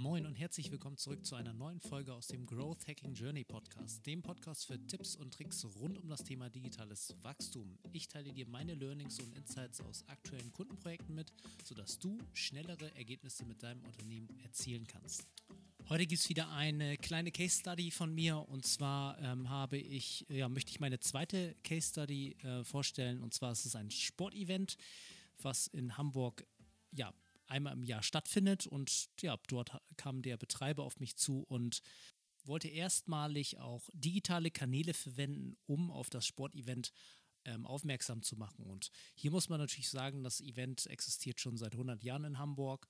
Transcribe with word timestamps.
Moin 0.00 0.26
und 0.26 0.36
herzlich 0.36 0.70
willkommen 0.70 0.96
zurück 0.96 1.26
zu 1.26 1.34
einer 1.34 1.52
neuen 1.52 1.80
Folge 1.80 2.14
aus 2.14 2.28
dem 2.28 2.46
Growth 2.46 2.86
Hacking 2.86 3.14
Journey 3.14 3.42
Podcast, 3.42 4.06
dem 4.06 4.22
Podcast 4.22 4.64
für 4.64 4.78
Tipps 4.86 5.16
und 5.16 5.34
Tricks 5.34 5.66
rund 5.80 5.98
um 5.98 6.08
das 6.08 6.22
Thema 6.22 6.48
digitales 6.48 7.16
Wachstum. 7.22 7.76
Ich 7.92 8.06
teile 8.06 8.32
dir 8.32 8.46
meine 8.46 8.76
Learnings 8.76 9.18
und 9.18 9.36
Insights 9.36 9.80
aus 9.80 10.04
aktuellen 10.06 10.52
Kundenprojekten 10.52 11.16
mit, 11.16 11.32
sodass 11.64 11.98
du 11.98 12.16
schnellere 12.32 12.94
Ergebnisse 12.94 13.44
mit 13.44 13.60
deinem 13.64 13.82
Unternehmen 13.82 14.28
erzielen 14.44 14.86
kannst. 14.86 15.26
Heute 15.88 16.06
gibt 16.06 16.22
es 16.22 16.28
wieder 16.28 16.48
eine 16.50 16.96
kleine 16.96 17.32
Case 17.32 17.58
Study 17.58 17.90
von 17.90 18.14
mir 18.14 18.38
und 18.48 18.64
zwar 18.64 19.18
ähm, 19.18 19.50
habe 19.50 19.78
ich, 19.78 20.24
ja, 20.28 20.48
möchte 20.48 20.70
ich 20.70 20.78
meine 20.78 21.00
zweite 21.00 21.56
Case 21.64 21.88
Study 21.88 22.36
äh, 22.44 22.62
vorstellen 22.62 23.20
und 23.20 23.34
zwar 23.34 23.50
ist 23.50 23.66
es 23.66 23.74
ein 23.74 23.90
Sportevent, 23.90 24.76
was 25.42 25.66
in 25.66 25.98
Hamburg 25.98 26.46
ja 26.92 27.12
einmal 27.48 27.72
im 27.72 27.82
Jahr 27.82 28.02
stattfindet. 28.02 28.66
Und 28.66 29.08
ja, 29.20 29.36
dort 29.48 29.72
kam 29.96 30.22
der 30.22 30.36
Betreiber 30.36 30.84
auf 30.84 31.00
mich 31.00 31.16
zu 31.16 31.44
und 31.48 31.82
wollte 32.44 32.68
erstmalig 32.68 33.58
auch 33.58 33.88
digitale 33.92 34.50
Kanäle 34.50 34.94
verwenden, 34.94 35.56
um 35.66 35.90
auf 35.90 36.10
das 36.10 36.26
Sportevent 36.26 36.92
ähm, 37.44 37.66
aufmerksam 37.66 38.22
zu 38.22 38.36
machen. 38.36 38.66
Und 38.66 38.90
hier 39.14 39.30
muss 39.30 39.48
man 39.48 39.60
natürlich 39.60 39.88
sagen, 39.88 40.22
das 40.22 40.40
Event 40.40 40.86
existiert 40.86 41.40
schon 41.40 41.56
seit 41.56 41.72
100 41.72 42.02
Jahren 42.02 42.24
in 42.24 42.38
Hamburg 42.38 42.88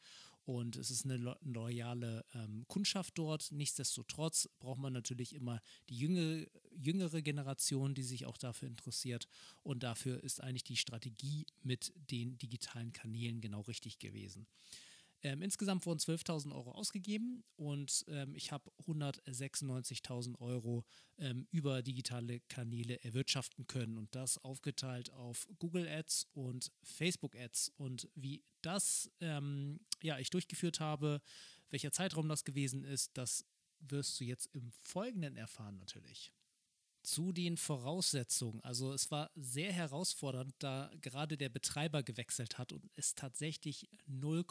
und 0.49 0.77
es 0.77 0.91
ist 0.91 1.05
eine 1.05 1.37
loyale 1.43 2.25
ähm, 2.33 2.65
Kundschaft 2.69 3.19
dort. 3.19 3.53
Nichtsdestotrotz 3.53 4.49
braucht 4.61 4.79
man 4.79 4.95
natürlich 4.95 5.35
immer 5.35 5.61
die 5.91 5.99
jüngere, 5.99 6.47
jüngere 6.75 7.21
Generation, 7.21 7.95
die 7.95 8.03
sich 8.03 8.25
auch 8.25 8.39
dafür 8.39 8.67
interessiert. 8.67 9.29
Und 9.63 9.83
dafür 9.83 10.25
ist 10.25 10.43
eigentlich 10.43 10.65
die 10.65 10.79
Strategie 10.79 11.45
mit 11.63 11.93
den 12.11 12.39
digitalen 12.39 12.95
Kanälen 12.95 13.43
genau 13.43 13.61
richtig 13.61 13.99
gewesen. 13.99 14.47
Ähm, 15.23 15.43
insgesamt 15.43 15.85
wurden 15.85 15.99
12.000 15.99 16.55
Euro 16.55 16.73
ausgegeben 16.73 17.43
und 17.57 18.05
ähm, 18.09 18.35
ich 18.37 18.53
habe 18.53 18.71
196.000 18.87 20.39
Euro 20.41 20.85
ähm, 21.19 21.49
über 21.51 21.83
digitale 21.83 22.41
Kanäle 22.49 23.03
erwirtschaften 23.03 23.67
können 23.67 23.99
und 23.99 24.15
das 24.15 24.39
aufgeteilt 24.39 25.11
auf 25.11 25.49
Google 25.59 25.89
Ads 25.89 26.29
und 26.35 26.71
Facebook 26.85 27.35
Ads. 27.37 27.73
Und 27.77 28.09
wie 28.15 28.45
das 28.63 29.11
ähm, 29.21 29.81
ja, 30.03 30.19
ich 30.19 30.31
durchgeführt 30.31 30.79
habe, 30.79 31.21
welcher 31.71 31.91
Zeitraum 31.91 32.29
das 32.29 32.45
gewesen 32.45 32.85
ist, 32.85 33.17
das 33.19 33.45
wirst 33.81 34.21
du 34.21 34.25
jetzt 34.25 34.47
im 34.55 34.71
Folgenden 34.83 35.37
erfahren 35.37 35.79
natürlich 35.79 36.33
zu 37.09 37.33
den 37.33 37.57
Voraussetzungen. 37.57 38.63
Also 38.63 38.93
es 38.93 39.11
war 39.11 39.31
sehr 39.35 39.73
herausfordernd, 39.73 40.55
da 40.59 40.91
gerade 41.01 41.39
der 41.39 41.49
Betreiber 41.49 42.03
gewechselt 42.03 42.59
hat 42.59 42.73
und 42.73 42.91
es 42.97 43.15
tatsächlich 43.15 43.89
0, 44.07 44.45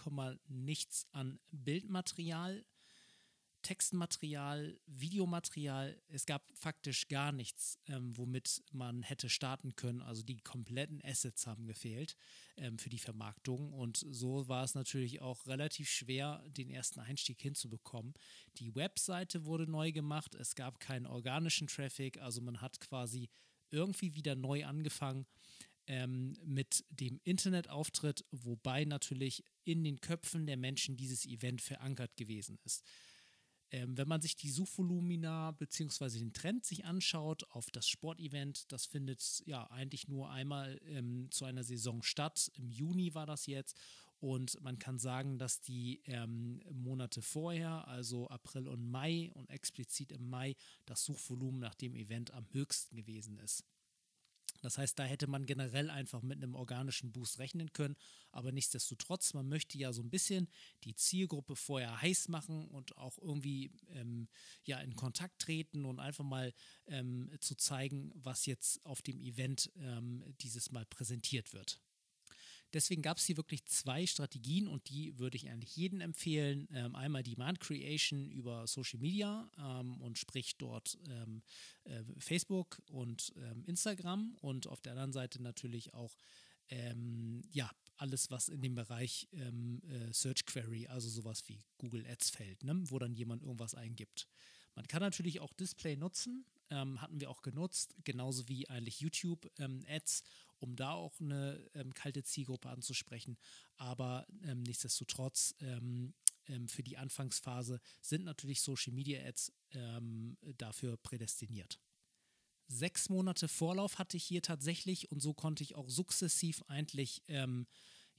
nichts 0.47 1.05
an 1.11 1.39
Bildmaterial 1.51 2.65
Textmaterial, 3.67 4.79
Videomaterial. 4.85 6.01
Es 6.07 6.25
gab 6.25 6.41
faktisch 6.53 7.09
gar 7.09 7.33
nichts, 7.33 7.77
ähm, 7.87 8.15
womit 8.15 8.63
man 8.71 9.03
hätte 9.03 9.27
starten 9.27 9.75
können. 9.75 10.01
Also 10.01 10.23
die 10.23 10.37
kompletten 10.37 11.01
Assets 11.03 11.45
haben 11.47 11.67
gefehlt 11.67 12.15
ähm, 12.55 12.79
für 12.79 12.87
die 12.87 12.97
Vermarktung. 12.97 13.73
Und 13.73 14.05
so 14.09 14.47
war 14.47 14.63
es 14.63 14.73
natürlich 14.73 15.19
auch 15.19 15.47
relativ 15.47 15.89
schwer, 15.89 16.41
den 16.47 16.69
ersten 16.69 17.01
Einstieg 17.01 17.41
hinzubekommen. 17.41 18.13
Die 18.55 18.73
Webseite 18.73 19.43
wurde 19.43 19.69
neu 19.69 19.91
gemacht. 19.91 20.33
Es 20.35 20.55
gab 20.55 20.79
keinen 20.79 21.05
organischen 21.05 21.67
Traffic. 21.67 22.21
Also 22.21 22.39
man 22.39 22.61
hat 22.61 22.79
quasi 22.79 23.29
irgendwie 23.69 24.15
wieder 24.15 24.35
neu 24.35 24.65
angefangen. 24.65 25.25
Ähm, 25.89 26.37
mit 26.43 26.85
dem 26.89 27.19
Internetauftritt, 27.25 28.25
wobei 28.31 28.83
natürlich 28.83 29.43
in 29.65 29.83
den 29.83 29.99
Köpfen 29.99 30.45
der 30.45 30.57
Menschen 30.57 30.95
dieses 30.95 31.25
Event 31.25 31.61
verankert 31.61 32.15
gewesen 32.15 32.59
ist. 32.63 32.83
Ähm, 33.71 33.97
wenn 33.97 34.07
man 34.07 34.21
sich 34.21 34.35
die 34.35 34.49
Suchvolumina 34.49 35.51
bzw. 35.51 36.19
den 36.19 36.33
Trend 36.33 36.65
sich 36.65 36.85
anschaut 36.85 37.43
auf 37.49 37.69
das 37.71 37.87
Sportevent, 37.87 38.71
das 38.71 38.85
findet 38.85 39.43
ja 39.45 39.69
eigentlich 39.71 40.07
nur 40.07 40.29
einmal 40.29 40.79
ähm, 40.85 41.27
zu 41.31 41.45
einer 41.45 41.63
Saison 41.63 42.01
statt. 42.01 42.49
Im 42.55 42.69
Juni 42.69 43.13
war 43.13 43.25
das 43.25 43.45
jetzt 43.45 43.77
und 44.19 44.59
man 44.61 44.79
kann 44.79 44.97
sagen, 44.97 45.37
dass 45.37 45.61
die 45.61 46.01
ähm, 46.05 46.61
Monate 46.71 47.21
vorher, 47.21 47.87
also 47.87 48.27
April 48.29 48.67
und 48.67 48.89
Mai 48.89 49.31
und 49.33 49.49
explizit 49.49 50.11
im 50.11 50.29
Mai, 50.29 50.55
das 50.85 51.03
Suchvolumen 51.03 51.59
nach 51.59 51.75
dem 51.75 51.95
Event 51.95 52.31
am 52.31 52.47
höchsten 52.51 52.95
gewesen 52.95 53.37
ist. 53.37 53.63
Das 54.61 54.77
heißt, 54.77 54.97
da 54.97 55.03
hätte 55.03 55.27
man 55.27 55.45
generell 55.45 55.89
einfach 55.89 56.21
mit 56.21 56.37
einem 56.37 56.55
organischen 56.55 57.11
Boost 57.11 57.39
rechnen 57.39 57.71
können. 57.73 57.95
Aber 58.31 58.51
nichtsdestotrotz, 58.51 59.33
man 59.33 59.47
möchte 59.47 59.77
ja 59.77 59.93
so 59.93 60.01
ein 60.01 60.09
bisschen 60.09 60.47
die 60.83 60.95
Zielgruppe 60.95 61.55
vorher 61.55 62.01
heiß 62.01 62.27
machen 62.29 62.67
und 62.67 62.97
auch 62.97 63.17
irgendwie 63.19 63.71
ähm, 63.89 64.27
ja 64.63 64.79
in 64.79 64.95
Kontakt 64.95 65.39
treten 65.39 65.85
und 65.85 65.99
einfach 65.99 66.23
mal 66.23 66.53
ähm, 66.87 67.31
zu 67.39 67.55
zeigen, 67.55 68.11
was 68.15 68.45
jetzt 68.45 68.83
auf 68.85 69.01
dem 69.01 69.19
Event 69.19 69.71
ähm, 69.77 70.23
dieses 70.41 70.71
Mal 70.71 70.85
präsentiert 70.85 71.53
wird. 71.53 71.79
Deswegen 72.73 73.01
gab 73.01 73.17
es 73.17 73.25
hier 73.25 73.37
wirklich 73.37 73.65
zwei 73.65 74.05
Strategien 74.05 74.67
und 74.67 74.89
die 74.89 75.17
würde 75.17 75.37
ich 75.37 75.49
eigentlich 75.49 75.75
jedem 75.75 76.01
empfehlen. 76.01 76.67
Ähm, 76.73 76.95
einmal 76.95 77.23
Demand 77.23 77.59
Creation 77.59 78.29
über 78.29 78.67
Social 78.67 78.99
Media 78.99 79.49
ähm, 79.57 80.01
und 80.01 80.17
sprich 80.17 80.57
dort 80.57 80.97
ähm, 81.09 81.41
äh, 81.85 82.03
Facebook 82.19 82.81
und 82.89 83.33
ähm, 83.37 83.63
Instagram 83.65 84.35
und 84.41 84.67
auf 84.67 84.81
der 84.81 84.93
anderen 84.93 85.13
Seite 85.13 85.41
natürlich 85.41 85.93
auch 85.93 86.17
ähm, 86.69 87.43
ja, 87.51 87.71
alles, 87.97 88.29
was 88.29 88.49
in 88.49 88.61
dem 88.61 88.75
Bereich 88.75 89.27
ähm, 89.31 89.81
äh, 89.89 90.13
Search 90.13 90.45
Query, 90.45 90.87
also 90.87 91.09
sowas 91.09 91.43
wie 91.47 91.63
Google 91.77 92.05
Ads 92.05 92.29
fällt, 92.31 92.63
ne? 92.63 92.75
wo 92.89 92.99
dann 92.99 93.13
jemand 93.13 93.43
irgendwas 93.43 93.75
eingibt. 93.75 94.27
Man 94.75 94.87
kann 94.87 95.01
natürlich 95.01 95.39
auch 95.39 95.53
Display 95.53 95.95
nutzen, 95.95 96.45
ähm, 96.69 97.01
hatten 97.01 97.19
wir 97.19 97.29
auch 97.29 97.41
genutzt, 97.41 97.95
genauso 98.03 98.47
wie 98.47 98.69
eigentlich 98.69 98.99
YouTube-Ads, 98.99 100.21
ähm, 100.21 100.27
um 100.59 100.75
da 100.75 100.91
auch 100.91 101.19
eine 101.19 101.69
ähm, 101.73 101.93
kalte 101.93 102.23
Zielgruppe 102.23 102.69
anzusprechen. 102.69 103.37
Aber 103.75 104.25
ähm, 104.43 104.63
nichtsdestotrotz 104.63 105.55
ähm, 105.59 106.13
ähm, 106.47 106.67
für 106.67 106.83
die 106.83 106.97
Anfangsphase 106.97 107.79
sind 108.01 108.25
natürlich 108.25 108.61
Social 108.61 108.93
Media 108.93 109.25
Ads 109.25 109.53
dafür 110.57 110.95
prädestiniert. 110.95 111.77
Sechs 112.67 113.09
Monate 113.09 113.49
Vorlauf 113.49 113.99
hatte 113.99 114.15
ich 114.15 114.23
hier 114.23 114.41
tatsächlich 114.41 115.11
und 115.11 115.19
so 115.19 115.33
konnte 115.33 115.61
ich 115.61 115.75
auch 115.75 115.89
sukzessiv 115.89 116.63
eigentlich 116.69 117.21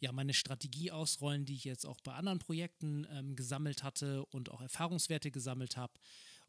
ja, 0.01 0.13
meine 0.13 0.35
Strategie 0.35 0.91
ausrollen, 0.91 1.45
die 1.45 1.55
ich 1.55 1.65
jetzt 1.65 1.87
auch 1.87 2.01
bei 2.01 2.13
anderen 2.13 2.39
Projekten 2.39 3.07
ähm, 3.11 3.35
gesammelt 3.35 3.83
hatte 3.83 4.25
und 4.27 4.51
auch 4.51 4.61
Erfahrungswerte 4.61 5.31
gesammelt 5.31 5.77
habe. 5.77 5.93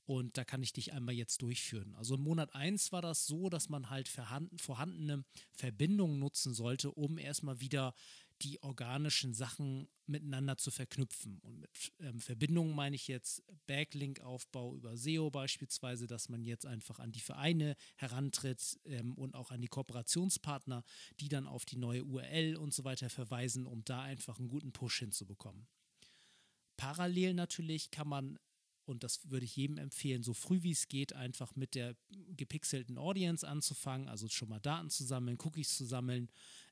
Und 0.09 0.39
da 0.39 0.43
kann 0.43 0.63
ich 0.63 0.73
dich 0.73 0.91
einmal 0.91 1.13
jetzt 1.13 1.43
durchführen. 1.43 1.93
Also 1.93 2.15
im 2.15 2.21
Monat 2.21 2.55
1 2.55 2.91
war 2.91 3.03
das 3.03 3.27
so, 3.27 3.47
dass 3.47 3.69
man 3.69 3.91
halt 3.91 4.09
vorhandene 4.09 5.23
Verbindungen 5.51 6.17
nutzen 6.17 6.55
sollte, 6.55 6.89
um 6.89 7.19
erstmal 7.19 7.61
wieder 7.61 7.93
die 8.41 8.59
organischen 8.63 9.35
Sachen 9.35 9.87
miteinander 10.07 10.57
zu 10.57 10.71
verknüpfen. 10.71 11.37
Und 11.43 11.59
mit 11.59 11.93
ähm, 11.99 12.19
Verbindungen 12.21 12.73
meine 12.73 12.95
ich 12.95 13.07
jetzt 13.07 13.43
Backlink-Aufbau 13.67 14.73
über 14.73 14.97
SEO 14.97 15.29
beispielsweise, 15.29 16.07
dass 16.07 16.27
man 16.27 16.43
jetzt 16.43 16.65
einfach 16.65 16.97
an 16.97 17.11
die 17.11 17.19
Vereine 17.19 17.75
herantritt 17.95 18.79
ähm, 18.85 19.13
und 19.13 19.35
auch 19.35 19.51
an 19.51 19.61
die 19.61 19.67
Kooperationspartner, 19.67 20.83
die 21.19 21.29
dann 21.29 21.45
auf 21.45 21.65
die 21.65 21.77
neue 21.77 22.03
URL 22.03 22.55
und 22.55 22.73
so 22.73 22.83
weiter 22.83 23.11
verweisen, 23.11 23.67
um 23.67 23.85
da 23.85 24.01
einfach 24.01 24.39
einen 24.39 24.49
guten 24.49 24.71
Push 24.71 25.01
hinzubekommen. 25.01 25.67
Parallel 26.77 27.35
natürlich 27.35 27.91
kann 27.91 28.07
man 28.07 28.39
und 28.89 29.03
das 29.03 29.29
würde 29.29 29.45
ich 29.45 29.55
jedem 29.55 29.77
empfehlen, 29.77 30.23
so 30.23 30.33
früh 30.33 30.63
wie 30.63 30.72
es 30.72 30.88
geht, 30.88 31.13
einfach 31.13 31.55
mit 31.55 31.75
der 31.75 31.95
gepixelten 32.35 32.97
Audience 32.97 33.47
anzufangen, 33.47 34.07
also 34.07 34.27
schon 34.27 34.50
mal 34.50 34.59
Daten 34.59 34.89
zu 34.89 35.03
sammeln, 35.03 35.38
Cookies 35.44 35.77
zu 35.77 35.85
sammeln. 35.85 36.29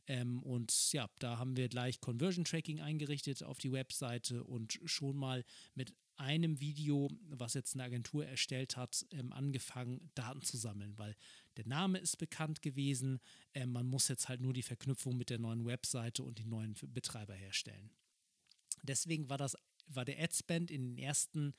Ähm, 0.07 0.41
und 0.43 0.91
ja, 0.91 1.09
da 1.19 1.37
haben 1.37 1.55
wir 1.55 1.69
gleich 1.69 2.01
Conversion 2.01 2.45
Tracking 2.45 2.81
eingerichtet 2.81 3.43
auf 3.43 3.59
die 3.59 3.71
Webseite 3.71 4.43
und 4.43 4.79
schon 4.85 5.15
mal 5.15 5.45
mit 5.75 5.93
einem 6.15 6.59
Video, 6.59 7.09
was 7.29 7.53
jetzt 7.53 7.75
eine 7.75 7.83
Agentur 7.83 8.25
erstellt 8.25 8.75
hat, 8.75 9.05
ähm, 9.11 9.31
angefangen, 9.31 10.09
Daten 10.15 10.41
zu 10.41 10.57
sammeln, 10.57 10.97
weil 10.97 11.15
der 11.57 11.67
Name 11.67 11.99
ist 11.99 12.17
bekannt 12.17 12.63
gewesen. 12.63 13.19
Ähm, 13.53 13.71
man 13.71 13.85
muss 13.85 14.07
jetzt 14.07 14.27
halt 14.27 14.41
nur 14.41 14.53
die 14.53 14.63
Verknüpfung 14.63 15.15
mit 15.15 15.29
der 15.29 15.37
neuen 15.37 15.65
Webseite 15.65 16.23
und 16.23 16.39
den 16.39 16.49
neuen 16.49 16.73
Betreiber 16.87 17.35
herstellen. 17.35 17.91
Deswegen 18.83 19.29
war 19.29 19.37
das 19.37 19.55
war 19.89 20.05
der 20.05 20.21
Adspend 20.21 20.71
in 20.71 20.81
den 20.81 20.97
ersten 20.97 21.53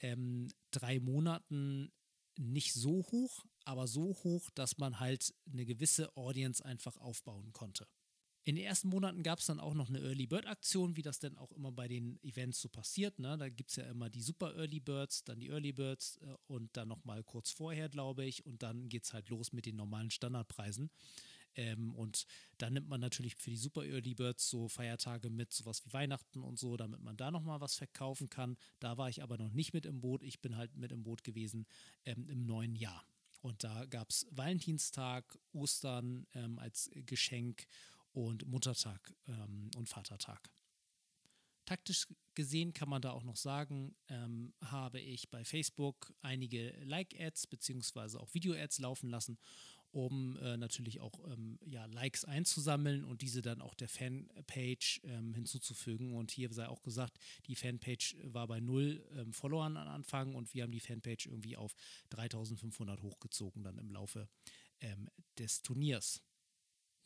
ähm, 0.00 0.48
drei 0.70 1.00
Monaten 1.00 1.92
nicht 2.38 2.72
so 2.72 3.04
hoch, 3.10 3.44
aber 3.64 3.86
so 3.86 4.16
hoch, 4.24 4.50
dass 4.54 4.78
man 4.78 5.00
halt 5.00 5.34
eine 5.50 5.66
gewisse 5.66 6.16
Audience 6.16 6.64
einfach 6.64 6.96
aufbauen 6.96 7.52
konnte. 7.52 7.86
In 8.44 8.56
den 8.56 8.64
ersten 8.64 8.88
Monaten 8.88 9.22
gab 9.22 9.40
es 9.40 9.46
dann 9.46 9.60
auch 9.60 9.74
noch 9.74 9.90
eine 9.90 10.00
Early 10.00 10.26
Bird 10.26 10.46
Aktion, 10.46 10.96
wie 10.96 11.02
das 11.02 11.18
denn 11.18 11.36
auch 11.36 11.52
immer 11.52 11.70
bei 11.70 11.86
den 11.86 12.18
Events 12.22 12.62
so 12.62 12.70
passiert. 12.70 13.18
Ne? 13.18 13.36
Da 13.36 13.50
gibt 13.50 13.68
es 13.68 13.76
ja 13.76 13.84
immer 13.84 14.08
die 14.08 14.22
Super 14.22 14.54
Early 14.56 14.80
Birds, 14.80 15.22
dann 15.24 15.38
die 15.38 15.48
Early 15.48 15.74
Birds 15.74 16.16
äh, 16.22 16.34
und 16.46 16.74
dann 16.74 16.88
nochmal 16.88 17.22
kurz 17.24 17.50
vorher, 17.50 17.90
glaube 17.90 18.24
ich. 18.24 18.46
Und 18.46 18.62
dann 18.62 18.88
geht 18.88 19.04
es 19.04 19.12
halt 19.12 19.28
los 19.28 19.52
mit 19.52 19.66
den 19.66 19.76
normalen 19.76 20.10
Standardpreisen. 20.10 20.90
Ähm, 21.54 21.94
und 21.94 22.26
dann 22.58 22.72
nimmt 22.72 22.88
man 22.88 23.00
natürlich 23.00 23.34
für 23.36 23.50
die 23.50 23.56
Super 23.56 23.84
Early 23.84 24.14
Birds 24.14 24.48
so 24.48 24.68
Feiertage 24.68 25.30
mit, 25.30 25.52
sowas 25.52 25.84
wie 25.84 25.92
Weihnachten 25.92 26.42
und 26.42 26.58
so, 26.58 26.76
damit 26.76 27.00
man 27.00 27.16
da 27.16 27.30
nochmal 27.30 27.60
was 27.60 27.76
verkaufen 27.76 28.28
kann. 28.28 28.56
Da 28.80 28.96
war 28.96 29.08
ich 29.08 29.22
aber 29.22 29.38
noch 29.38 29.52
nicht 29.52 29.72
mit 29.72 29.86
im 29.86 30.00
Boot. 30.00 30.22
Ich 30.22 30.40
bin 30.40 30.56
halt 30.56 30.76
mit 30.76 30.92
im 30.92 31.02
Boot 31.02 31.24
gewesen 31.24 31.66
ähm, 32.04 32.28
im 32.28 32.46
neuen 32.46 32.74
Jahr. 32.74 33.04
Und 33.40 33.64
da 33.64 33.84
gab 33.86 34.10
es 34.10 34.26
Valentinstag, 34.30 35.38
Ostern 35.52 36.26
ähm, 36.34 36.58
als 36.58 36.90
Geschenk 36.94 37.66
und 38.12 38.46
Muttertag 38.46 39.14
ähm, 39.28 39.70
und 39.76 39.88
Vatertag. 39.88 40.50
Taktisch 41.64 42.06
gesehen 42.34 42.72
kann 42.72 42.88
man 42.88 43.02
da 43.02 43.10
auch 43.10 43.24
noch 43.24 43.36
sagen, 43.36 43.94
ähm, 44.08 44.54
habe 44.62 45.00
ich 45.00 45.28
bei 45.28 45.44
Facebook 45.44 46.14
einige 46.22 46.70
Like-Ads 46.84 47.46
beziehungsweise 47.48 48.18
auch 48.18 48.32
Video-Ads 48.32 48.78
laufen 48.78 49.10
lassen, 49.10 49.38
um 49.92 50.36
äh, 50.38 50.56
natürlich 50.56 51.00
auch 51.00 51.18
ähm, 51.30 51.58
ja, 51.64 51.86
Likes 51.86 52.24
einzusammeln 52.24 53.04
und 53.04 53.22
diese 53.22 53.42
dann 53.42 53.60
auch 53.60 53.74
der 53.74 53.88
Fanpage 53.88 55.00
ähm, 55.04 55.34
hinzuzufügen. 55.34 56.14
Und 56.14 56.30
hier 56.30 56.52
sei 56.52 56.68
auch 56.68 56.82
gesagt, 56.82 57.18
die 57.46 57.54
Fanpage 57.54 58.16
war 58.22 58.46
bei 58.46 58.60
null 58.60 59.04
ähm, 59.16 59.32
Followern 59.32 59.76
am 59.76 59.88
Anfang 59.88 60.34
und 60.34 60.52
wir 60.54 60.62
haben 60.62 60.72
die 60.72 60.80
Fanpage 60.80 61.26
irgendwie 61.26 61.56
auf 61.56 61.74
3500 62.10 63.02
hochgezogen 63.02 63.62
dann 63.62 63.78
im 63.78 63.90
Laufe 63.90 64.28
ähm, 64.80 65.08
des 65.38 65.62
Turniers. 65.62 66.22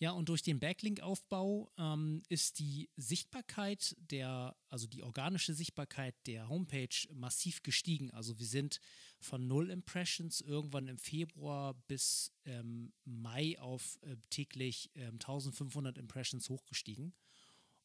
Ja, 0.03 0.11
und 0.11 0.29
durch 0.29 0.43
den 0.43 0.59
Backlink-Aufbau 0.59 1.71
ähm, 1.79 2.25
ist 2.29 2.59
die 2.59 2.91
Sichtbarkeit 2.97 3.95
der, 4.11 4.57
also 4.69 4.89
die 4.89 5.05
organische 5.05 5.55
Sichtbarkeit 5.55 6.17
der 6.27 6.49
Homepage 6.49 7.07
massiv 7.15 7.63
gestiegen. 7.63 8.11
Also 8.11 8.37
wir 8.41 8.47
sind 8.47 8.81
von 9.21 9.47
null 9.47 9.71
Impressions 9.71 10.41
irgendwann 10.41 10.89
im 10.89 10.99
Februar 10.99 11.75
bis 11.87 12.33
ähm, 12.47 12.93
Mai 13.05 13.57
auf 13.61 14.01
äh, 14.03 14.17
täglich 14.29 14.91
äh, 14.95 15.05
1500 15.05 15.97
Impressions 15.99 16.49
hochgestiegen. 16.49 17.15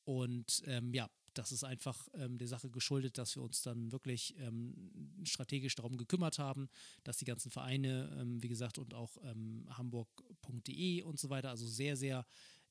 Und 0.04 0.64
ähm, 0.66 0.96
ja, 0.96 1.12
das 1.38 1.52
ist 1.52 1.64
einfach 1.64 2.08
ähm, 2.14 2.38
der 2.38 2.48
Sache 2.48 2.70
geschuldet, 2.70 3.18
dass 3.18 3.36
wir 3.36 3.44
uns 3.44 3.62
dann 3.62 3.92
wirklich 3.92 4.36
ähm, 4.40 4.92
strategisch 5.24 5.76
darum 5.76 5.98
gekümmert 5.98 6.40
haben, 6.40 6.70
dass 7.04 7.18
die 7.18 7.26
ganzen 7.26 7.52
Vereine, 7.52 8.16
ähm, 8.20 8.42
wie 8.42 8.48
gesagt, 8.48 8.78
und 8.78 8.94
auch 8.94 9.18
ähm, 9.24 9.66
hamburg.de 9.70 11.04
und 11.04 11.20
so 11.20 11.30
weiter, 11.30 11.50
also 11.50 11.68
sehr, 11.68 11.96
sehr 11.96 12.26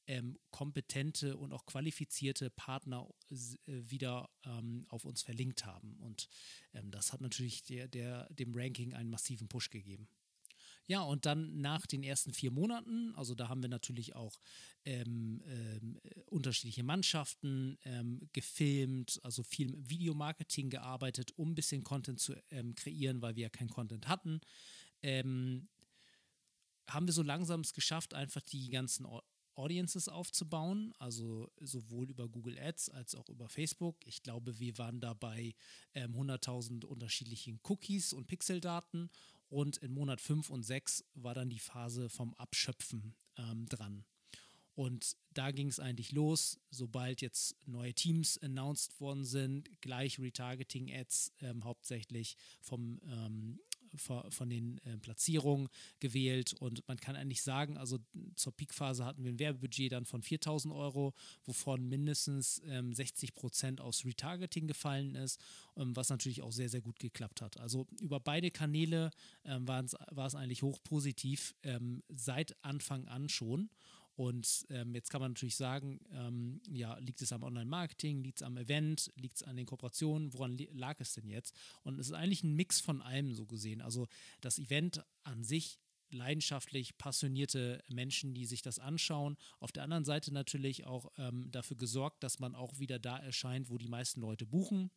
ähm, 0.09 0.39
kompetente 0.51 1.37
und 1.37 1.53
auch 1.53 1.67
qualifizierte 1.67 2.51
Partner 2.51 3.09
äh, 3.31 3.37
wieder 3.67 4.31
ähm, 4.45 4.85
auf 4.89 5.05
uns 5.05 5.23
verlinkt 5.23 5.67
haben. 5.67 5.97
Und 6.01 6.29
das 6.83 7.13
hat 7.13 7.23
natürlich 7.23 7.65
der, 7.65 7.89
der, 7.89 8.29
dem 8.35 8.55
Ranking 8.55 8.93
einen 8.93 9.09
massiven 9.09 9.49
Push 9.49 9.71
gegeben. 9.71 10.09
Ja, 10.89 11.03
und 11.03 11.27
dann 11.27 11.61
nach 11.61 11.87
den 11.87 12.03
ersten 12.03 12.33
vier 12.33 12.53
Monaten, 12.53 13.13
also 13.17 13.35
da 13.35 13.49
haben 13.49 13.63
wir 13.63 13.69
natürlich 13.69 14.15
auch 14.15 14.39
ähm, 14.85 15.43
ähm, 15.47 16.01
unterschiedliche 16.27 16.85
Mannschaften 16.85 17.77
ähm, 17.85 18.29
gefilmt, 18.33 19.19
also 19.25 19.43
viel 19.43 19.69
mit 19.69 19.91
Videomarketing 19.91 20.71
gearbeitet, 20.71 21.33
um 21.37 21.51
ein 21.51 21.55
bisschen 21.57 21.83
Content 21.83 22.21
zu 22.21 22.35
ähm, 22.51 22.75
kreieren, 22.77 23.21
weil 23.21 23.35
wir 23.35 23.45
ja 23.45 23.49
kein 23.49 23.69
Content 23.69 24.07
hatten. 24.07 24.41
Ähm, 25.03 25.69
haben 26.89 27.07
wir 27.07 27.13
so 27.13 27.23
langsam 27.23 27.63
es 27.63 27.73
geschafft, 27.73 28.15
einfach 28.15 28.43
die 28.43 28.71
ganzen 28.71 29.07
Audiences 29.57 30.09
aufzubauen, 30.09 30.93
also 30.99 31.51
sowohl 31.61 32.11
über 32.11 32.29
Google 32.29 32.59
Ads 32.59 32.91
als 32.91 33.15
auch 33.15 33.29
über 33.29 33.49
Facebook. 33.49 33.97
Ich 34.07 34.23
glaube, 34.23 34.59
wir 34.61 34.77
waren 34.79 35.01
dabei 35.01 35.55
ähm, 35.95 36.15
100.000 36.15 36.85
unterschiedlichen 36.85 37.59
Cookies 37.65 38.13
und 38.13 38.27
Pixeldaten 38.27 39.11
und 39.49 39.77
in 39.79 39.93
Monat 39.93 40.21
5 40.21 40.51
und 40.51 40.63
6 40.63 41.05
war 41.15 41.35
dann 41.35 41.51
die 41.51 41.59
Phase 41.59 42.09
vom 42.09 42.35
Abschöpfen 42.35 43.15
ähm, 43.37 43.67
dran. 43.67 44.05
Und 44.75 45.17
da 45.33 45.53
ging 45.53 45.69
es 45.69 45.81
eigentlich 45.81 46.13
los, 46.13 46.61
sobald 46.71 47.23
jetzt 47.23 47.57
neue 47.67 47.95
Teams 47.95 48.37
announced 48.39 49.01
worden 49.01 49.25
sind, 49.25 49.81
gleich 49.81 50.19
Retargeting-Ads 50.19 51.33
ähm, 51.41 51.65
hauptsächlich 51.65 52.37
vom 52.61 53.01
ähm, 53.07 53.59
von 53.99 54.49
den 54.49 54.79
äh, 54.85 54.97
Platzierungen 54.99 55.69
gewählt 56.01 56.55
und 56.55 56.87
man 56.89 56.99
kann 56.99 57.17
eigentlich 57.17 57.43
sagen, 57.43 57.77
also 57.77 57.99
zur 58.35 58.53
Peakphase 58.53 59.05
hatten 59.05 59.25
wir 59.25 59.33
ein 59.33 59.39
Werbebudget 59.39 59.93
dann 59.93 60.05
von 60.05 60.23
4000 60.23 60.73
Euro, 60.75 61.15
wovon 61.45 61.89
mindestens 61.89 62.63
ähm, 62.67 62.93
60 62.93 63.35
Prozent 63.35 63.81
aus 63.81 64.05
Retargeting 64.05 64.67
gefallen 64.67 65.15
ist, 65.15 65.41
ähm, 65.77 65.95
was 65.97 66.09
natürlich 66.09 66.43
auch 66.43 66.53
sehr, 66.53 66.69
sehr 66.69 66.81
gut 66.81 66.99
geklappt 66.99 67.43
hat. 67.43 67.59
Also 67.59 67.87
über 68.01 68.21
beide 68.21 68.51
Kanäle 68.51 69.11
ähm, 69.45 69.67
war 69.69 69.85
es 69.85 70.35
eigentlich 70.35 70.63
hoch 70.63 70.79
positiv, 70.83 71.55
ähm, 71.63 72.03
seit 72.09 72.57
Anfang 72.65 73.07
an 73.09 73.29
schon. 73.29 73.71
Und 74.17 74.67
ähm, 74.71 74.95
jetzt 74.95 75.11
kann 75.11 75.21
man 75.21 75.33
natürlich 75.33 75.57
sagen, 75.57 76.01
ähm, 76.13 76.61
ja, 76.71 76.97
liegt 76.99 77.21
es 77.21 77.33
am 77.33 77.43
Online-Marketing, 77.43 78.23
liegt 78.23 78.39
es 78.39 78.43
am 78.43 78.57
Event, 78.57 79.13
liegt 79.17 79.37
es 79.37 79.43
an 79.43 79.57
den 79.57 79.67
Kooperationen, 79.67 80.33
woran 80.33 80.57
lag 80.73 80.99
es 81.01 81.13
denn 81.15 81.29
jetzt? 81.29 81.55
Und 81.83 81.99
es 81.99 82.07
ist 82.07 82.15
eigentlich 82.15 82.43
ein 82.43 82.57
Mix 82.57 82.81
von 82.81 83.03
allem 83.03 83.35
so 83.35 83.45
gesehen. 83.45 83.83
Also 83.83 84.09
das 84.41 84.59
Event 84.59 85.05
an 85.25 85.45
sich 85.45 85.79
leidenschaftlich 86.11 86.97
passionierte 86.97 87.83
Menschen, 87.89 88.33
die 88.33 88.47
sich 88.47 88.63
das 88.63 88.79
anschauen. 88.79 89.37
Auf 89.59 89.73
der 89.73 89.83
anderen 89.83 90.05
Seite 90.05 90.33
natürlich 90.33 90.87
auch 90.87 91.13
ähm, 91.19 91.51
dafür 91.51 91.77
gesorgt, 91.77 92.23
dass 92.23 92.39
man 92.39 92.55
auch 92.55 92.79
wieder 92.79 92.99
da 92.99 93.19
erscheint, 93.19 93.69
wo 93.71 93.77
die 93.77 93.89
meisten 93.89 94.21
Leute 94.21 94.47
buchen 94.47 94.91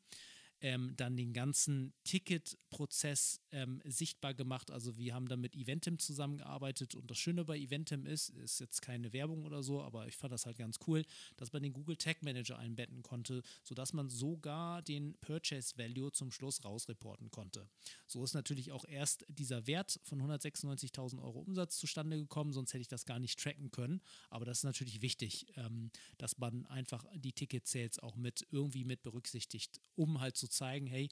ähm, 0.61 0.93
dann 0.97 1.15
den 1.15 1.33
ganzen 1.33 1.93
Ticketprozess 2.03 3.41
ähm, 3.51 3.81
sichtbar 3.85 4.33
gemacht. 4.33 4.71
Also 4.71 4.97
wir 4.97 5.13
haben 5.13 5.27
dann 5.27 5.39
mit 5.39 5.55
Eventim 5.55 5.99
zusammengearbeitet 5.99 6.95
und 6.95 7.09
das 7.09 7.17
Schöne 7.17 7.45
bei 7.45 7.57
Eventim 7.57 8.05
ist, 8.05 8.29
ist 8.29 8.59
jetzt 8.59 8.81
keine 8.81 9.13
Werbung 9.13 9.45
oder 9.45 9.63
so, 9.63 9.81
aber 9.81 10.07
ich 10.07 10.17
fand 10.17 10.33
das 10.33 10.45
halt 10.45 10.57
ganz 10.57 10.77
cool, 10.87 11.05
dass 11.37 11.53
man 11.53 11.63
den 11.63 11.73
Google 11.73 11.95
Tag 11.95 12.21
Manager 12.23 12.57
einbetten 12.59 13.01
konnte, 13.03 13.41
sodass 13.63 13.93
man 13.93 14.09
sogar 14.09 14.81
den 14.81 15.15
Purchase 15.21 15.77
Value 15.77 16.11
zum 16.11 16.31
Schluss 16.31 16.63
rausreporten 16.65 17.31
konnte. 17.31 17.69
So 18.05 18.23
ist 18.23 18.33
natürlich 18.33 18.71
auch 18.71 18.85
erst 18.85 19.25
dieser 19.29 19.65
Wert 19.67 19.99
von 20.03 20.21
196.000 20.21 21.21
Euro 21.21 21.39
Umsatz 21.39 21.77
zustande 21.77 22.17
gekommen, 22.17 22.51
sonst 22.51 22.73
hätte 22.73 22.81
ich 22.81 22.87
das 22.87 23.05
gar 23.05 23.19
nicht 23.19 23.39
tracken 23.39 23.71
können. 23.71 24.01
Aber 24.29 24.45
das 24.45 24.59
ist 24.59 24.63
natürlich 24.63 25.01
wichtig, 25.01 25.47
ähm, 25.55 25.91
dass 26.17 26.37
man 26.37 26.65
einfach 26.65 27.05
die 27.15 27.33
Ticket 27.33 27.67
Sales 27.67 27.99
auch 27.99 28.15
mit 28.15 28.45
irgendwie 28.51 28.83
mit 28.83 29.03
berücksichtigt, 29.03 29.79
um 29.95 30.19
halt 30.19 30.35
zu 30.35 30.48
zeigen, 30.49 30.87
hey, 30.87 31.09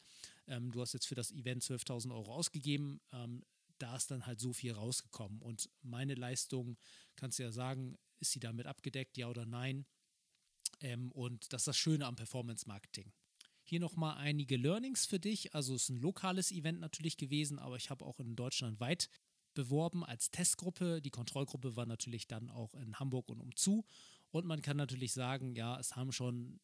ähm, 0.47 0.71
du 0.71 0.81
hast 0.81 0.93
jetzt 0.93 1.07
für 1.07 1.15
das 1.15 1.31
Event 1.31 1.63
12.000 1.63 2.13
Euro 2.13 2.33
ausgegeben, 2.33 2.99
ähm, 3.11 3.43
da 3.79 3.95
ist 3.95 4.09
dann 4.11 4.25
halt 4.25 4.39
so 4.39 4.53
viel 4.53 4.73
rausgekommen. 4.73 5.41
Und 5.41 5.69
meine 5.81 6.15
Leistung, 6.15 6.77
kannst 7.15 7.39
du 7.39 7.43
ja 7.43 7.51
sagen, 7.51 7.97
ist 8.19 8.31
sie 8.31 8.39
damit 8.39 8.65
abgedeckt, 8.65 9.17
ja 9.17 9.27
oder 9.27 9.45
nein? 9.45 9.85
Ähm, 10.81 11.11
und 11.11 11.53
das 11.53 11.61
ist 11.61 11.67
das 11.67 11.77
Schöne 11.77 12.05
am 12.05 12.15
Performance-Marketing. 12.15 13.11
Hier 13.63 13.79
nochmal 13.79 14.17
einige 14.17 14.57
Learnings 14.57 15.05
für 15.05 15.19
dich. 15.19 15.53
Also 15.53 15.75
es 15.75 15.83
ist 15.83 15.89
ein 15.89 15.97
lokales 15.97 16.51
Event 16.51 16.79
natürlich 16.79 17.17
gewesen, 17.17 17.59
aber 17.59 17.75
ich 17.75 17.89
habe 17.89 18.05
auch 18.05 18.19
in 18.19 18.35
Deutschland 18.35 18.79
weit 18.79 19.09
beworben 19.53 20.05
als 20.05 20.31
Testgruppe. 20.31 21.01
Die 21.01 21.09
Kontrollgruppe 21.09 21.75
war 21.75 21.85
natürlich 21.85 22.27
dann 22.27 22.49
auch 22.49 22.75
in 22.75 22.97
Hamburg 22.99 23.29
und 23.29 23.41
umzu. 23.41 23.85
Und 24.31 24.45
man 24.45 24.61
kann 24.61 24.77
natürlich 24.77 25.13
sagen, 25.13 25.55
ja, 25.55 25.79
es 25.79 25.95
haben 25.95 26.11
schon 26.11 26.59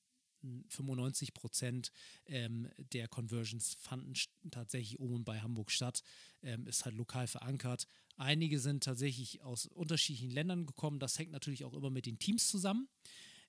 95 0.69 1.33
Prozent 1.33 1.91
ähm, 2.25 2.69
der 2.91 3.07
Conversions 3.07 3.75
fanden 3.79 4.13
tatsächlich 4.51 4.99
oben 4.99 5.23
bei 5.23 5.41
Hamburg 5.41 5.71
statt. 5.71 6.03
Ähm, 6.41 6.67
ist 6.67 6.85
halt 6.85 6.95
lokal 6.95 7.27
verankert. 7.27 7.87
Einige 8.17 8.59
sind 8.59 8.83
tatsächlich 8.83 9.41
aus 9.41 9.65
unterschiedlichen 9.65 10.31
Ländern 10.31 10.65
gekommen. 10.65 10.99
Das 10.99 11.17
hängt 11.17 11.31
natürlich 11.31 11.63
auch 11.65 11.73
immer 11.73 11.89
mit 11.89 12.05
den 12.05 12.19
Teams 12.19 12.47
zusammen. 12.47 12.87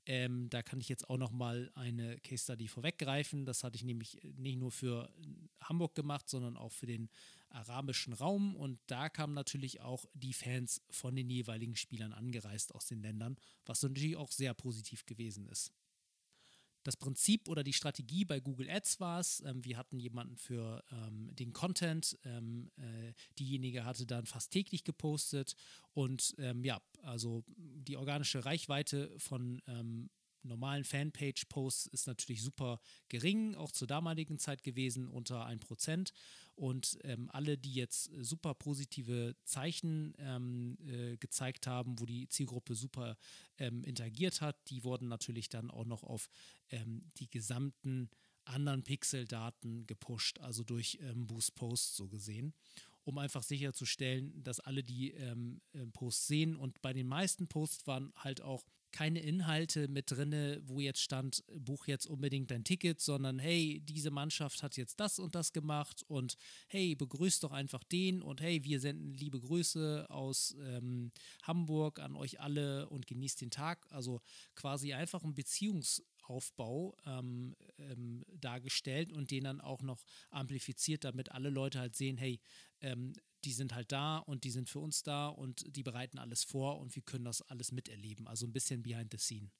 Ähm, 0.07 0.51
da 0.51 0.63
kann 0.63 0.81
ich 0.81 0.89
jetzt 0.89 1.09
auch 1.09 1.17
noch 1.17 1.31
mal 1.31 1.71
eine 1.75 2.19
Case 2.21 2.45
Study 2.45 2.69
vorweggreifen. 2.69 3.47
Das 3.47 3.65
hatte 3.65 3.77
ich 3.77 3.85
nämlich 3.85 4.21
nicht 4.37 4.59
nur 4.59 4.71
für 4.71 5.11
Hamburg 5.63 5.95
gemacht, 5.95 6.29
sondern 6.29 6.57
auch 6.57 6.73
für 6.73 6.87
den 6.87 7.09
arabischen 7.49 8.13
Raum. 8.13 8.55
Und 8.55 8.79
da 8.87 9.09
kamen 9.09 9.33
natürlich 9.33 9.81
auch 9.81 10.05
die 10.13 10.35
Fans 10.35 10.83
von 10.91 11.17
den 11.17 11.31
jeweiligen 11.31 11.77
Spielern 11.77 12.13
angereist 12.13 12.75
aus 12.75 12.87
den 12.87 13.01
Ländern, 13.01 13.37
was 13.65 13.83
natürlich 13.83 14.17
auch 14.17 14.31
sehr 14.31 14.53
positiv 14.53 15.07
gewesen 15.07 15.47
ist 15.49 15.73
das 16.85 16.97
Prinzip 16.97 17.49
oder 17.49 17.65
die 17.65 17.73
Strategie 17.73 18.25
bei 18.25 18.39
Google 18.39 18.71
Ads 18.71 19.01
war 19.01 19.19
es. 19.19 19.43
Ähm, 19.45 19.65
wir 19.65 19.77
hatten 19.77 19.99
jemanden 19.99 20.37
für 20.37 20.85
ähm, 20.93 21.35
den 21.35 21.53
Content. 21.53 22.17
Ähm, 22.25 22.71
äh, 22.77 23.13
diejenige 23.39 23.85
hatte 23.85 24.07
dann 24.07 24.27
fast 24.27 24.53
täglich 24.53 24.85
gepostet. 24.85 25.57
Und 25.93 26.35
ähm, 26.39 26.63
ja, 26.65 26.81
also 27.03 27.45
die 27.57 27.97
organische 27.97 28.45
Reichweite 28.45 29.11
von 29.19 29.61
ähm, 29.67 30.11
normalen 30.45 30.85
Fanpage-Posts 30.85 31.87
ist 31.89 32.07
natürlich 32.07 32.43
super 32.43 32.81
gering, 33.09 33.55
auch 33.55 33.73
zur 33.73 33.89
damaligen 33.89 34.39
Zeit 34.39 34.63
gewesen, 34.63 35.09
unter 35.09 35.47
1%. 35.47 36.13
Und 36.57 36.99
ähm, 37.03 37.31
alle, 37.33 37.59
die 37.59 37.75
jetzt 37.75 38.11
super 38.21 38.55
positive 38.55 39.35
Zeichen 39.45 40.15
ähm, 40.19 40.79
äh, 40.87 41.17
gezeigt 41.17 41.67
haben, 41.67 41.99
wo 41.99 42.07
die 42.07 42.29
Zielgruppe 42.29 42.75
super 42.75 43.17
ähm, 43.59 43.83
interagiert 43.83 44.41
hat, 44.41 44.57
die 44.71 44.85
wurden 44.85 45.09
natürlich 45.09 45.49
dann 45.49 45.71
auch 45.71 45.85
noch 45.85 46.05
auf 46.05 46.29
ähm, 46.71 47.01
die 47.17 47.29
gesamten 47.29 48.09
anderen 48.45 48.83
Pixeldaten 48.83 49.87
gepusht, 49.87 50.39
also 50.41 50.65
durch 50.65 50.99
ähm, 51.01 51.27
Boost 51.27 51.55
Post 51.55 51.97
so 51.97 52.09
gesehen. 52.09 52.55
um 53.07 53.19
einfach 53.19 53.43
sicherzustellen, 53.43 54.43
dass 54.43 54.61
alle 54.61 54.83
die 54.83 55.11
ähm, 55.11 55.61
äh, 55.73 55.87
Posts 55.87 56.27
sehen. 56.27 56.57
Und 56.57 56.81
bei 56.81 56.95
den 56.95 57.07
meisten 57.07 57.49
Posts 57.49 57.87
waren 57.87 58.13
halt 58.17 58.41
auch 58.41 58.65
keine 58.95 59.19
Inhalte 59.19 59.89
mit 59.89 60.13
drinne, 60.13 60.63
wo 60.67 60.79
jetzt 60.79 61.01
stand, 61.01 61.43
buch 61.53 61.89
jetzt 61.89 62.07
unbedingt 62.07 62.53
dein 62.53 62.63
Ticket, 62.63 63.01
sondern 63.01 63.41
hey, 63.41 63.83
diese 63.85 64.13
Mannschaft 64.13 64.63
hat 64.63 64.77
jetzt 64.77 65.01
das 65.01 65.19
und 65.19 65.35
das 65.35 65.53
gemacht 65.53 66.05
und 66.07 66.37
hey, 66.69 66.95
begrüßt 66.95 67.43
doch 67.43 67.51
einfach 67.51 67.83
den 67.83 68.23
und 68.23 68.41
hey, 68.41 68.63
wir 68.63 68.79
senden 68.79 69.13
liebe 69.13 69.41
Grüße 69.41 70.07
aus 70.11 70.55
ähm, 70.61 71.11
Hamburg 71.43 71.99
an 71.99 72.15
euch 72.15 72.39
alle 72.39 72.89
und 72.89 73.09
genießt 73.09 73.41
den 73.41 73.51
Tag. 73.51 73.85
Also 73.91 74.21
quasi 74.55 74.93
einfach 74.93 75.25
ein 75.25 75.35
Beziehungsaufbau 76.25 76.97
ähm, 77.07 77.55
ähm, 77.79 78.25
dargestellt 78.41 79.13
und 79.13 79.31
den 79.31 79.45
dann 79.45 79.61
auch 79.61 79.83
noch 79.83 80.05
amplifiziert, 80.31 81.05
damit 81.05 81.33
alle 81.33 81.51
Leute 81.51 81.79
halt 81.79 81.97
sehen, 81.97 82.17
hey, 82.17 82.41
ähm, 82.81 83.13
die 83.45 83.53
sind 83.53 83.75
halt 83.75 83.93
da 83.93 84.19
und 84.19 84.45
die 84.45 84.51
sind 84.51 84.69
für 84.69 84.81
uns 84.81 85.03
da 85.03 85.29
und 85.29 85.65
die 85.77 85.83
bereiten 85.83 86.19
alles 86.19 86.45
vor 86.45 86.79
und 86.79 86.95
wir 86.95 87.03
können 87.03 87.25
das 87.25 87.43
alles 87.43 87.73
miterleben. 87.73 88.27
Also 88.27 88.47
ein 88.47 88.53
bisschen 88.53 88.83
behind 88.83 89.13
the 89.13 89.19
scene. 89.19 89.51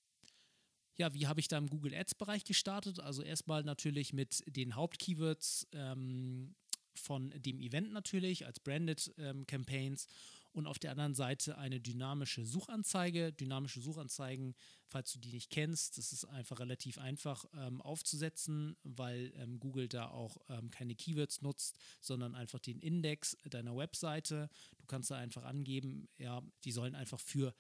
Ja, 0.97 1.13
wie 1.13 1.27
habe 1.27 1.41
ich 1.41 1.49
da 1.49 1.59
im 1.59 1.69
Google 1.69 1.95
Ads-Bereich 1.95 2.45
gestartet? 2.45 3.01
Also 3.01 3.23
erstmal 3.23 3.65
natürlich 3.65 4.13
mit 4.13 4.45
den 4.47 4.77
Hauptkeywords 4.77 5.67
ähm, 5.73 6.55
von 6.95 7.31
dem 7.31 7.61
Event 7.61 7.93
natürlich 7.93 8.47
als 8.47 8.61
Branded 8.61 9.13
ähm, 9.19 9.45
Campaigns 9.47 10.07
und 10.55 10.69
auf 10.69 10.79
der 10.79 10.93
anderen 10.93 11.15
Seite 11.15 11.59
eine 11.59 11.81
dynamische 11.81 12.45
Suchanzeige. 12.45 13.33
Dynamische 13.33 13.81
Suchanzeigen, 13.81 14.55
falls 14.87 15.13
du 15.13 15.19
die 15.19 15.33
nicht 15.33 15.51
kennst, 15.51 15.99
das 15.99 16.13
ist 16.13 16.25
einfach 16.27 16.61
relativ 16.61 16.99
einfach 16.99 17.45
ähm, 17.55 17.83
aufzusetzen, 17.83 18.77
weil 18.85 19.33
ähm, 19.35 19.59
Google 19.59 19.89
da 19.89 20.09
auch 20.09 20.37
ähm, 20.49 20.71
keine 20.71 20.95
Keywords 20.95 21.43
nutzt, 21.43 21.77
sondern 22.01 22.37
einfach 22.37 22.61
den 22.61 22.79
Index 22.79 23.37
deiner 23.51 23.77
Webseite. 23.77 24.49
Du 24.79 24.87
kannst 24.87 25.11
da 25.11 25.17
einfach 25.17 25.43
angeben, 25.43 26.09
ja, 26.19 26.41
die 26.63 26.71
sollen 26.71 26.95
einfach 26.95 27.19
für 27.19 27.53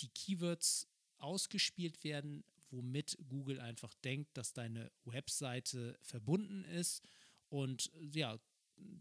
die 0.00 0.08
Keywords 0.08 0.88
ausgespielt 1.18 2.02
werden, 2.04 2.42
womit 2.70 3.18
Google 3.28 3.60
einfach 3.60 3.92
denkt, 4.02 4.34
dass 4.38 4.54
deine 4.54 4.90
Webseite 5.04 5.98
verbunden 6.00 6.64
ist. 6.64 7.04
Und 7.50 7.90
ja, 8.00 8.38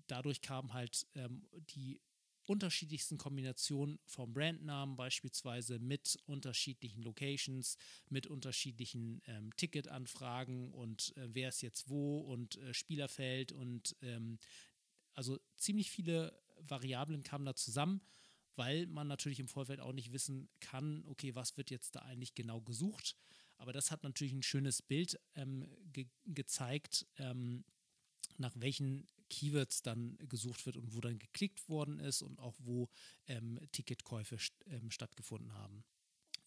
dadurch 0.07 0.41
kam 0.41 0.73
halt 0.73 1.07
ähm, 1.15 1.47
die 1.53 2.01
unterschiedlichsten 2.49 3.17
Kombinationen 3.17 3.99
vom 4.05 4.33
Brandnamen, 4.33 4.95
beispielsweise 4.95 5.77
mit 5.77 6.17
unterschiedlichen 6.25 7.03
Locations, 7.03 7.77
mit 8.09 8.25
unterschiedlichen 8.25 9.21
ähm, 9.27 9.55
Ticketanfragen 9.55 10.71
und 10.73 11.15
äh, 11.15 11.27
wer 11.33 11.49
ist 11.49 11.61
jetzt 11.61 11.89
wo 11.89 12.19
und 12.19 12.57
äh, 12.57 12.73
Spielerfeld 12.73 13.51
und 13.51 13.95
ähm, 14.01 14.39
also 15.13 15.39
ziemlich 15.57 15.91
viele 15.91 16.41
Variablen 16.59 17.23
kamen 17.23 17.45
da 17.45 17.55
zusammen, 17.55 18.01
weil 18.55 18.87
man 18.87 19.07
natürlich 19.07 19.39
im 19.39 19.47
Vorfeld 19.47 19.79
auch 19.79 19.93
nicht 19.93 20.11
wissen 20.11 20.49
kann, 20.59 21.03
okay, 21.05 21.35
was 21.35 21.55
wird 21.55 21.69
jetzt 21.69 21.95
da 21.95 22.01
eigentlich 22.01 22.33
genau 22.33 22.61
gesucht. 22.61 23.15
Aber 23.57 23.73
das 23.73 23.91
hat 23.91 24.03
natürlich 24.03 24.33
ein 24.33 24.43
schönes 24.43 24.81
Bild 24.81 25.19
ähm, 25.35 25.67
ge 25.93 26.07
gezeigt, 26.25 27.05
ähm, 27.17 27.63
nach 28.37 28.53
welchen 28.55 29.05
Keywords 29.29 29.81
dann 29.81 30.17
gesucht 30.29 30.65
wird 30.65 30.77
und 30.77 30.95
wo 30.95 31.01
dann 31.01 31.19
geklickt 31.19 31.69
worden 31.69 31.99
ist 31.99 32.21
und 32.21 32.39
auch 32.39 32.55
wo 32.59 32.89
ähm, 33.27 33.59
Ticketkäufe 33.71 34.37
st 34.37 34.53
ähm, 34.67 34.91
stattgefunden 34.91 35.53
haben. 35.53 35.83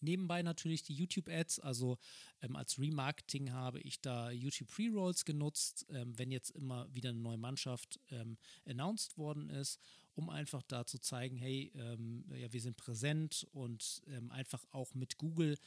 Nebenbei 0.03 0.41
natürlich 0.43 0.83
die 0.83 0.93
YouTube-Ads, 0.93 1.59
also 1.59 1.97
ähm, 2.41 2.57
als 2.57 2.77
Remarketing 2.77 3.53
habe 3.53 3.79
ich 3.79 4.01
da 4.01 4.31
YouTube 4.31 4.69
Pre-Rolls 4.69 5.23
genutzt, 5.23 5.85
ähm, 5.89 6.17
wenn 6.17 6.29
jetzt 6.29 6.49
immer 6.51 6.93
wieder 6.93 7.09
eine 7.09 7.19
neue 7.19 7.37
Mannschaft 7.37 7.99
ähm, 8.11 8.37
announced 8.65 9.17
worden 9.17 9.49
ist, 9.49 9.79
um 10.15 10.29
einfach 10.29 10.61
da 10.63 10.85
zu 10.85 10.99
zeigen, 10.99 11.37
hey, 11.37 11.71
ähm, 11.75 12.25
ja, 12.35 12.51
wir 12.51 12.61
sind 12.61 12.75
präsent 12.75 13.47
und 13.53 14.01
ähm, 14.07 14.29
einfach 14.31 14.65
auch 14.71 14.93
mit 14.93 15.17
Google 15.17 15.57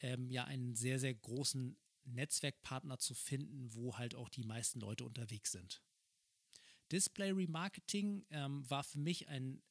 ähm, 0.00 0.30
ja 0.30 0.44
einen 0.44 0.76
sehr, 0.76 1.00
sehr 1.00 1.14
großen 1.14 1.76
Netzwerkpartner 2.04 2.98
zu 2.98 3.14
finden, 3.14 3.74
wo 3.74 3.98
halt 3.98 4.14
auch 4.14 4.28
die 4.28 4.44
meisten 4.44 4.80
Leute 4.80 5.04
unterwegs 5.04 5.52
sind. 5.52 5.82
Display 6.92 7.30
Remarketing 7.30 8.24
ähm, 8.30 8.68
war 8.68 8.84
für 8.84 8.98
mich 8.98 9.28
ein 9.28 9.62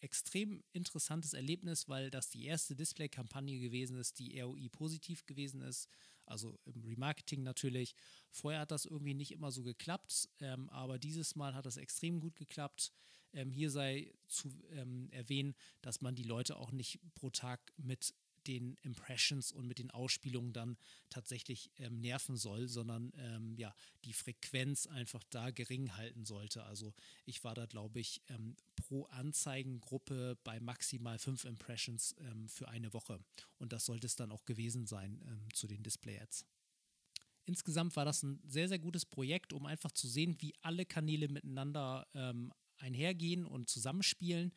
extrem 0.00 0.62
interessantes 0.72 1.32
Erlebnis, 1.32 1.88
weil 1.88 2.10
das 2.10 2.28
die 2.28 2.44
erste 2.44 2.76
Display-Kampagne 2.76 3.58
gewesen 3.58 3.96
ist, 3.96 4.18
die 4.18 4.38
ROI 4.38 4.68
positiv 4.68 5.24
gewesen 5.24 5.62
ist. 5.62 5.88
Also 6.26 6.58
im 6.66 6.84
Remarketing 6.84 7.42
natürlich. 7.42 7.94
Vorher 8.30 8.60
hat 8.60 8.70
das 8.70 8.84
irgendwie 8.84 9.14
nicht 9.14 9.32
immer 9.32 9.50
so 9.50 9.62
geklappt, 9.62 10.28
ähm, 10.40 10.68
aber 10.70 10.98
dieses 10.98 11.36
Mal 11.36 11.54
hat 11.54 11.66
das 11.66 11.78
extrem 11.78 12.20
gut 12.20 12.36
geklappt. 12.36 12.92
Ähm, 13.32 13.50
hier 13.50 13.70
sei 13.70 14.12
zu 14.26 14.52
ähm, 14.70 15.08
erwähnen, 15.10 15.54
dass 15.80 16.02
man 16.02 16.14
die 16.14 16.22
Leute 16.22 16.56
auch 16.56 16.70
nicht 16.70 17.00
pro 17.14 17.30
Tag 17.30 17.72
mit 17.76 18.14
den 18.46 18.76
Impressions 18.82 19.52
und 19.52 19.66
mit 19.66 19.78
den 19.78 19.90
Ausspielungen 19.90 20.52
dann 20.52 20.76
tatsächlich 21.10 21.70
ähm, 21.78 22.00
nerven 22.00 22.36
soll, 22.36 22.68
sondern 22.68 23.12
ähm, 23.16 23.56
ja, 23.56 23.74
die 24.04 24.12
Frequenz 24.12 24.86
einfach 24.86 25.22
da 25.30 25.50
gering 25.50 25.96
halten 25.96 26.24
sollte. 26.24 26.64
Also 26.64 26.94
ich 27.24 27.44
war 27.44 27.54
da, 27.54 27.66
glaube 27.66 28.00
ich, 28.00 28.22
ähm, 28.28 28.56
pro 28.76 29.04
Anzeigengruppe 29.06 30.38
bei 30.44 30.60
maximal 30.60 31.18
fünf 31.18 31.44
Impressions 31.44 32.14
ähm, 32.20 32.48
für 32.48 32.68
eine 32.68 32.92
Woche. 32.92 33.18
Und 33.58 33.72
das 33.72 33.84
sollte 33.84 34.06
es 34.06 34.16
dann 34.16 34.32
auch 34.32 34.44
gewesen 34.44 34.86
sein 34.86 35.20
ähm, 35.26 35.48
zu 35.52 35.66
den 35.66 35.82
Display-Ads. 35.82 36.46
Insgesamt 37.46 37.94
war 37.96 38.04
das 38.04 38.22
ein 38.22 38.40
sehr, 38.46 38.68
sehr 38.68 38.78
gutes 38.78 39.04
Projekt, 39.04 39.52
um 39.52 39.66
einfach 39.66 39.92
zu 39.92 40.08
sehen, 40.08 40.36
wie 40.40 40.54
alle 40.62 40.86
Kanäle 40.86 41.28
miteinander 41.28 42.06
ähm, 42.14 42.52
einhergehen 42.78 43.46
und 43.46 43.68
zusammenspielen 43.68 44.52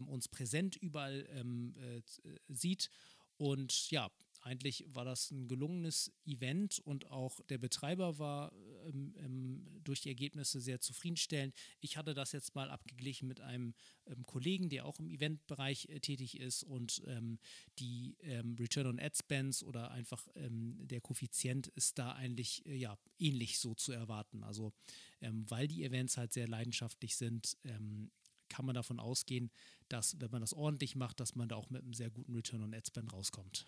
uns 0.07 0.29
präsent 0.29 0.77
überall 0.77 1.27
äh, 1.27 2.01
sieht. 2.49 2.89
Und 3.37 3.91
ja, 3.91 4.11
eigentlich 4.45 4.85
war 4.89 5.07
das 5.07 5.31
ein 5.31 5.49
gelungenes 5.49 6.13
Event 6.27 6.79
und 6.79 7.11
auch 7.11 7.41
der 7.49 7.57
Betreiber 7.57 8.19
war 8.19 8.53
ähm, 8.87 9.15
ähm, 9.19 9.81
durch 9.83 10.03
die 10.03 10.11
Ergebnisse 10.11 10.61
sehr 10.61 10.81
zufriedenstellend. 10.81 11.55
Ich 11.81 11.97
hatte 11.97 12.13
das 12.13 12.33
jetzt 12.33 12.55
mal 12.55 12.71
abgeglichen 12.71 13.27
mit 13.27 13.41
einem 13.41 13.75
ähm, 14.07 14.23
Kollegen, 14.27 14.69
der 14.69 14.85
auch 14.85 14.99
im 14.99 15.09
Eventbereich 15.09 15.89
äh, 15.89 16.01
tätig 16.01 16.39
ist 16.39 16.63
und 16.63 17.03
ähm, 17.07 17.39
die 17.79 18.17
ähm, 18.21 18.55
Return 18.61 18.87
on 18.87 19.01
Ad 19.01 19.17
Spends 19.17 19.63
oder 19.63 19.91
einfach 19.91 20.29
ähm, 20.35 20.77
der 20.79 21.01
Koeffizient 21.01 21.69
ist 21.69 21.99
da 21.99 22.13
eigentlich 22.13 22.67
äh, 22.67 22.77
ja 22.77 22.99
ähnlich 23.19 23.59
so 23.59 23.75
zu 23.75 23.93
erwarten. 23.93 24.43
Also 24.43 24.73
weil 25.21 25.69
die 25.69 25.85
Events 25.85 26.19
halt 26.19 26.35
sehr 26.35 26.47
leidenschaftlich 26.47 27.17
sind, 27.17 27.57
kann 28.51 28.67
man 28.67 28.75
davon 28.75 29.01
ausgehen, 29.01 29.51
dass 29.89 30.21
wenn 30.21 30.31
man 30.31 30.43
das 30.43 30.53
ordentlich 30.53 30.97
macht, 30.97 31.19
dass 31.19 31.35
man 31.35 31.49
da 31.49 31.57
auch 31.57 31.71
mit 31.71 31.83
einem 31.83 31.95
sehr 31.95 32.11
guten 32.11 32.35
Return 32.35 32.63
on 32.63 32.75
Ad 32.75 32.87
Spend 32.87 33.11
rauskommt. 33.11 33.67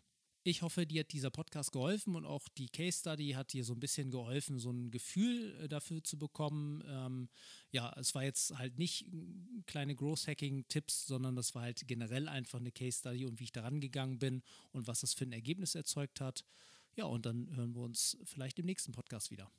Ich 0.49 0.63
hoffe, 0.63 0.87
dir 0.87 1.01
hat 1.01 1.13
dieser 1.13 1.31
Podcast 1.31 1.73
geholfen 1.73 2.15
und 2.15 2.25
auch 2.25 2.47
die 2.57 2.69
Case 2.69 3.01
Study 3.01 3.31
hat 3.31 3.53
dir 3.53 3.65
so 3.65 3.73
ein 3.73 3.81
bisschen 3.81 4.13
geholfen, 4.13 4.61
so 4.61 4.71
ein 4.71 4.93
Gefühl 4.93 5.57
äh, 5.61 5.69
dafür 5.69 6.05
zu 6.05 6.17
bekommen. 6.17 6.85
Ähm, 6.87 7.29
ja, 7.73 7.93
es 7.99 8.15
war 8.15 8.23
jetzt 8.23 8.57
halt 8.57 8.79
nicht 8.79 9.07
kleine 9.67 9.97
Growth 9.97 10.29
Hacking 10.29 10.69
Tipps, 10.69 11.05
sondern 11.05 11.35
das 11.35 11.57
war 11.57 11.63
halt 11.63 11.89
generell 11.89 12.29
einfach 12.29 12.61
eine 12.61 12.71
Case 12.71 13.01
Study 13.01 13.27
und 13.27 13.41
wie 13.41 13.45
ich 13.45 13.53
daran 13.53 13.81
gegangen 13.81 14.21
bin 14.21 14.45
und 14.71 14.87
was 14.87 15.01
das 15.01 15.15
für 15.15 15.25
ein 15.25 15.33
Ergebnis 15.33 15.75
erzeugt 15.75 16.21
hat. 16.21 16.45
Ja, 16.95 17.07
und 17.07 17.27
dann 17.27 17.51
hören 17.57 17.75
wir 17.75 17.83
uns 17.83 18.17
vielleicht 18.23 18.61
im 18.61 18.67
nächsten 18.67 18.93
Podcast 18.93 19.33
wieder. 19.33 19.51